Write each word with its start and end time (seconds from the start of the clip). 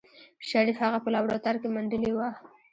شريف 0.49 0.77
هغه 0.83 0.97
په 1.03 1.09
لابراتوار 1.15 1.55
کې 1.61 1.67
منډلې 1.75 2.11
وه. 2.13 2.29